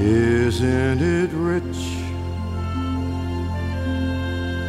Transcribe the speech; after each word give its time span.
Isn't 0.00 1.02
it 1.02 1.30
rich? 1.32 1.98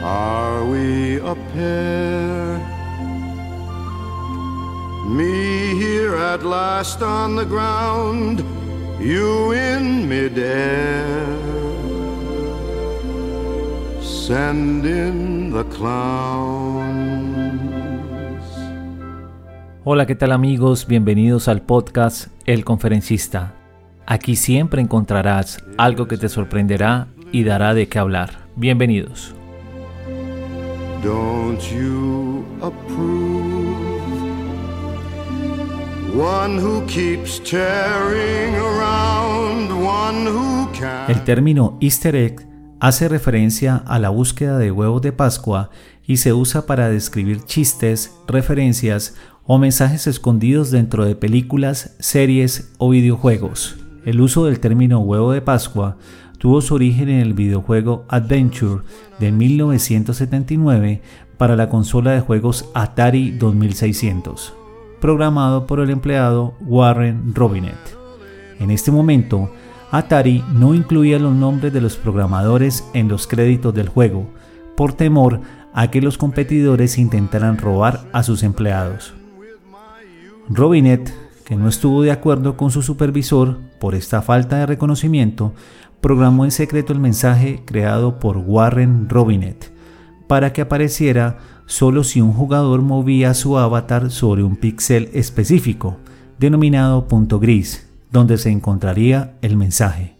Are 0.02 0.66
we 0.66 1.18
a 1.18 1.36
pair? 1.54 2.57
Me 5.05 5.76
here 5.77 6.16
at 6.16 6.44
last 6.44 7.04
on 7.04 7.36
the 7.36 7.45
ground, 7.45 8.44
you 9.00 9.52
in 9.52 10.09
midair. 10.09 11.27
Send 14.02 14.84
in 14.84 15.52
the 15.52 15.64
clowns. 15.66 16.80
Hola, 19.84 20.08
¿qué 20.08 20.16
tal 20.16 20.31
amigos? 20.31 20.88
Bienvenidos 20.88 21.48
al 21.48 21.61
podcast 21.61 22.30
El 22.48 22.66
Conferencista. 22.66 23.59
Aquí 24.12 24.36
siempre 24.36 24.81
encontrarás 24.81 25.63
algo 25.77 26.08
que 26.08 26.17
te 26.17 26.30
sorprenderá 26.30 27.09
y 27.31 27.44
dará 27.44 27.76
de 27.76 27.88
qué 27.88 28.00
hablar. 28.00 28.48
Bienvenidos. 28.55 29.36
Don't 31.04 31.62
you 31.72 32.44
approve? 32.59 33.77
One 36.20 36.59
who 36.59 36.84
keeps 36.88 37.40
tearing 37.40 38.55
around, 38.55 39.72
one 39.73 40.28
who 40.28 40.67
can. 40.72 41.12
El 41.12 41.23
término 41.23 41.78
easter 41.80 42.16
egg 42.16 42.48
hace 42.80 43.09
referencia 43.09 43.76
a 43.76 44.00
la 44.00 44.09
búsqueda 44.09 44.58
de 44.58 44.72
huevos 44.72 45.03
de 45.03 45.12
Pascua 45.12 45.70
y 46.03 46.17
se 46.17 46.34
usa 46.34 46.66
para 46.66 46.89
describir 46.89 47.44
chistes, 47.44 48.16
referencias 48.28 49.14
o 49.45 49.59
mensajes 49.59 50.08
escondidos 50.08 50.72
dentro 50.72 51.05
de 51.05 51.16
películas, 51.16 51.95
series 52.00 52.73
o 52.80 52.89
videojuegos. 52.89 53.78
El 54.05 54.22
uso 54.22 54.45
del 54.45 54.59
término 54.59 55.00
huevo 55.00 55.31
de 55.31 55.42
Pascua 55.42 55.97
tuvo 56.38 56.61
su 56.61 56.75
origen 56.75 57.09
en 57.09 57.19
el 57.19 57.33
videojuego 57.33 58.05
Adventure 58.08 58.83
de 59.19 59.31
1979 59.31 61.02
para 61.38 61.55
la 61.55 61.69
consola 61.69 62.11
de 62.11 62.22
juegos 62.22 62.70
Atari 62.73 63.31
2600, 63.31 64.53
programado 65.02 65.67
por 65.67 65.81
el 65.81 65.89
empleado 65.89 66.55
Warren 66.61 67.36
Robinet. 67.36 67.97
En 68.59 68.72
este 68.72 68.92
momento, 68.92 69.52
Atari 69.92 70.44
no 70.53 70.73
incluía 70.73 71.20
los 71.20 71.36
nombres 71.36 71.73
de 71.73 71.81
los 71.81 71.97
programadores 71.97 72.86
en 72.94 73.09
los 73.09 73.27
créditos 73.27 73.73
del 73.73 73.89
juego, 73.89 74.30
por 74.77 74.94
temor 74.94 75.42
a 75.73 75.92
que 75.92 76.02
los 76.02 76.17
competidores 76.17 76.97
intentaran 76.97 77.58
robar 77.58 78.08
a 78.14 78.23
sus 78.23 78.44
empleados. 78.44 79.14
Robinet, 80.50 81.14
que 81.50 81.55
no 81.55 81.67
estuvo 81.67 82.03
de 82.03 82.11
acuerdo 82.11 82.55
con 82.55 82.69
su 82.69 82.83
supervisor 82.83 83.58
por 83.80 83.95
esta 83.95 84.22
falta 84.22 84.59
de 84.59 84.67
reconocimiento, 84.67 85.53
programó 86.00 86.45
en 86.45 86.52
secreto 86.52 86.94
el 86.94 87.00
mensaje 87.00 87.64
creado 87.66 88.19
por 88.19 88.38
Warren 88.38 89.09
Robinet 89.09 89.73
para 90.27 90.53
que 90.53 90.61
apareciera 90.61 91.39
solo 91.66 92.03
si 92.03 92.22
un 92.22 92.33
jugador 92.33 92.83
movía 92.83 93.33
su 93.33 93.58
avatar 93.58 94.11
sobre 94.11 94.44
un 94.44 94.58
píxel 94.58 95.09
específico, 95.14 95.97
denominado 96.38 97.08
punto 97.08 97.39
gris, 97.39 97.89
donde 98.11 98.38
se 98.38 98.52
encontraría 98.52 99.33
el 99.42 99.58
mensaje. 99.58 100.17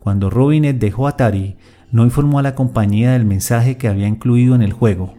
Cuando 0.00 0.28
Robinet 0.28 0.78
dejó 0.78 1.08
Atari, 1.08 1.56
no 1.90 2.04
informó 2.04 2.40
a 2.40 2.42
la 2.42 2.54
compañía 2.54 3.12
del 3.12 3.24
mensaje 3.24 3.78
que 3.78 3.88
había 3.88 4.06
incluido 4.06 4.54
en 4.54 4.60
el 4.60 4.74
juego. 4.74 5.14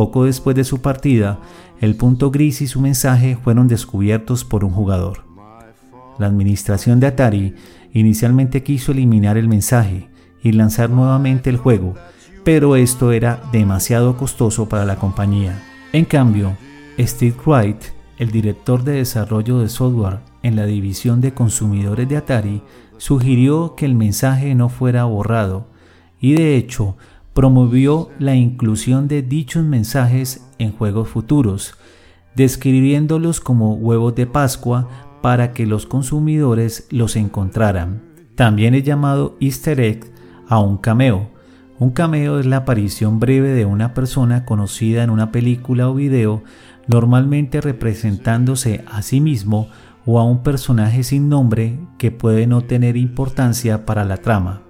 Poco 0.00 0.24
después 0.24 0.56
de 0.56 0.64
su 0.64 0.80
partida, 0.80 1.40
el 1.78 1.94
punto 1.94 2.30
gris 2.30 2.62
y 2.62 2.66
su 2.66 2.80
mensaje 2.80 3.36
fueron 3.36 3.68
descubiertos 3.68 4.46
por 4.46 4.64
un 4.64 4.70
jugador. 4.70 5.26
La 6.18 6.24
administración 6.24 7.00
de 7.00 7.08
Atari 7.08 7.54
inicialmente 7.92 8.62
quiso 8.62 8.92
eliminar 8.92 9.36
el 9.36 9.46
mensaje 9.46 10.08
y 10.42 10.52
lanzar 10.52 10.88
nuevamente 10.88 11.50
el 11.50 11.58
juego, 11.58 11.96
pero 12.44 12.76
esto 12.76 13.12
era 13.12 13.42
demasiado 13.52 14.16
costoso 14.16 14.70
para 14.70 14.86
la 14.86 14.96
compañía. 14.96 15.62
En 15.92 16.06
cambio, 16.06 16.56
Steve 16.98 17.36
Wright, 17.44 17.82
el 18.16 18.30
director 18.30 18.82
de 18.84 18.92
desarrollo 18.92 19.58
de 19.58 19.68
software 19.68 20.20
en 20.42 20.56
la 20.56 20.64
división 20.64 21.20
de 21.20 21.34
consumidores 21.34 22.08
de 22.08 22.16
Atari, 22.16 22.62
sugirió 22.96 23.74
que 23.74 23.84
el 23.84 23.96
mensaje 23.96 24.54
no 24.54 24.70
fuera 24.70 25.04
borrado 25.04 25.66
y 26.18 26.32
de 26.36 26.56
hecho 26.56 26.96
promovió 27.34 28.10
la 28.18 28.34
inclusión 28.34 29.08
de 29.08 29.22
dichos 29.22 29.64
mensajes 29.64 30.46
en 30.58 30.72
juegos 30.72 31.08
futuros, 31.08 31.74
describiéndolos 32.34 33.40
como 33.40 33.74
huevos 33.74 34.14
de 34.14 34.26
Pascua 34.26 34.88
para 35.22 35.52
que 35.52 35.66
los 35.66 35.86
consumidores 35.86 36.86
los 36.90 37.16
encontraran. 37.16 38.02
También 38.34 38.74
es 38.74 38.84
llamado 38.84 39.36
easter 39.40 39.80
egg 39.80 40.12
a 40.48 40.58
un 40.58 40.78
cameo. 40.78 41.30
Un 41.78 41.90
cameo 41.90 42.38
es 42.38 42.46
la 42.46 42.58
aparición 42.58 43.20
breve 43.20 43.50
de 43.50 43.64
una 43.64 43.94
persona 43.94 44.44
conocida 44.44 45.02
en 45.02 45.10
una 45.10 45.32
película 45.32 45.88
o 45.88 45.94
video, 45.94 46.42
normalmente 46.86 47.60
representándose 47.60 48.84
a 48.90 49.02
sí 49.02 49.20
mismo 49.20 49.68
o 50.06 50.18
a 50.18 50.24
un 50.24 50.42
personaje 50.42 51.02
sin 51.02 51.28
nombre 51.28 51.78
que 51.98 52.10
puede 52.10 52.46
no 52.46 52.62
tener 52.62 52.96
importancia 52.96 53.86
para 53.86 54.04
la 54.04 54.16
trama. 54.16 54.62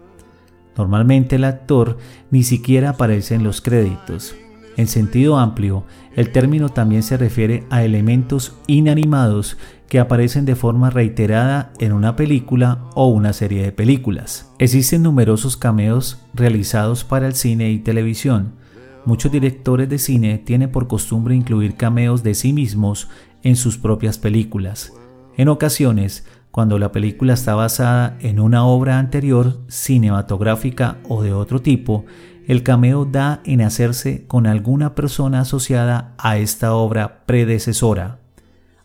Normalmente 0.76 1.36
el 1.36 1.44
actor 1.44 1.98
ni 2.30 2.42
siquiera 2.42 2.90
aparece 2.90 3.34
en 3.34 3.44
los 3.44 3.60
créditos. 3.60 4.34
En 4.76 4.86
sentido 4.86 5.38
amplio, 5.38 5.84
el 6.16 6.32
término 6.32 6.68
también 6.70 7.02
se 7.02 7.16
refiere 7.16 7.64
a 7.70 7.84
elementos 7.84 8.56
inanimados 8.66 9.58
que 9.88 9.98
aparecen 9.98 10.44
de 10.44 10.54
forma 10.54 10.88
reiterada 10.88 11.72
en 11.80 11.92
una 11.92 12.14
película 12.14 12.84
o 12.94 13.08
una 13.08 13.32
serie 13.32 13.62
de 13.62 13.72
películas. 13.72 14.52
Existen 14.58 15.02
numerosos 15.02 15.56
cameos 15.56 16.20
realizados 16.32 17.04
para 17.04 17.26
el 17.26 17.34
cine 17.34 17.72
y 17.72 17.80
televisión. 17.80 18.52
Muchos 19.04 19.32
directores 19.32 19.88
de 19.88 19.98
cine 19.98 20.38
tienen 20.38 20.70
por 20.70 20.86
costumbre 20.86 21.34
incluir 21.34 21.74
cameos 21.74 22.22
de 22.22 22.34
sí 22.34 22.52
mismos 22.52 23.08
en 23.42 23.56
sus 23.56 23.78
propias 23.78 24.18
películas. 24.18 24.92
En 25.36 25.48
ocasiones, 25.48 26.24
cuando 26.50 26.78
la 26.78 26.92
película 26.92 27.34
está 27.34 27.54
basada 27.54 28.16
en 28.20 28.40
una 28.40 28.64
obra 28.64 28.98
anterior, 28.98 29.60
cinematográfica 29.68 30.98
o 31.08 31.22
de 31.22 31.32
otro 31.32 31.62
tipo, 31.62 32.04
el 32.46 32.62
cameo 32.64 33.04
da 33.04 33.40
en 33.44 33.60
hacerse 33.60 34.26
con 34.26 34.46
alguna 34.46 34.94
persona 34.94 35.40
asociada 35.40 36.14
a 36.18 36.38
esta 36.38 36.74
obra 36.74 37.24
predecesora. 37.24 38.18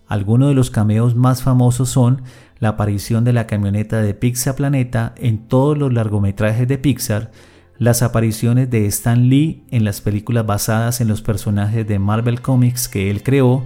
Algunos 0.07 0.49
de 0.49 0.55
los 0.55 0.69
cameos 0.69 1.15
más 1.15 1.41
famosos 1.41 1.89
son 1.89 2.21
la 2.59 2.69
aparición 2.69 3.23
de 3.23 3.33
la 3.33 3.47
camioneta 3.47 4.01
de 4.01 4.13
Pixar 4.13 4.55
Planeta 4.55 5.15
en 5.17 5.47
todos 5.47 5.77
los 5.77 5.91
largometrajes 5.91 6.67
de 6.67 6.77
Pixar, 6.77 7.31
las 7.79 8.03
apariciones 8.03 8.69
de 8.69 8.85
Stan 8.85 9.27
Lee 9.27 9.63
en 9.71 9.83
las 9.83 10.01
películas 10.01 10.45
basadas 10.45 11.01
en 11.01 11.07
los 11.07 11.23
personajes 11.23 11.87
de 11.87 11.97
Marvel 11.97 12.41
Comics 12.41 12.87
que 12.87 13.09
él 13.09 13.23
creó, 13.23 13.63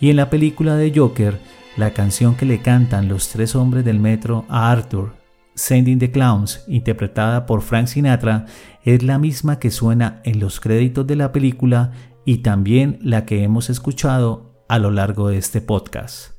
y 0.00 0.10
en 0.10 0.16
la 0.16 0.30
película 0.30 0.76
de 0.76 0.92
Joker, 0.94 1.38
la 1.76 1.92
canción 1.92 2.34
que 2.34 2.46
le 2.46 2.60
cantan 2.60 3.08
los 3.08 3.28
tres 3.28 3.54
hombres 3.54 3.84
del 3.84 4.00
metro 4.00 4.44
a 4.48 4.70
Arthur, 4.70 5.14
Sending 5.54 5.98
the 5.98 6.10
Clowns, 6.10 6.64
interpretada 6.68 7.46
por 7.46 7.62
Frank 7.62 7.86
Sinatra, 7.86 8.46
es 8.84 9.02
la 9.02 9.18
misma 9.18 9.58
que 9.58 9.70
suena 9.70 10.20
en 10.24 10.40
los 10.40 10.60
créditos 10.60 11.06
de 11.06 11.16
la 11.16 11.32
película 11.32 11.92
y 12.24 12.38
también 12.38 12.98
la 13.02 13.24
que 13.24 13.42
hemos 13.42 13.70
escuchado 13.70 14.64
a 14.68 14.78
lo 14.78 14.90
largo 14.90 15.28
de 15.28 15.38
este 15.38 15.60
podcast. 15.60 16.35